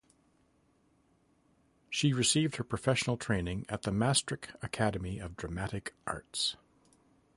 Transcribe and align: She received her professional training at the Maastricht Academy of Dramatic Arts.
She 1.91 2.11
received 2.11 2.55
her 2.55 2.63
professional 2.63 3.17
training 3.17 3.67
at 3.69 3.83
the 3.83 3.91
Maastricht 3.91 4.47
Academy 4.63 5.19
of 5.19 5.37
Dramatic 5.37 5.93
Arts. 6.07 6.55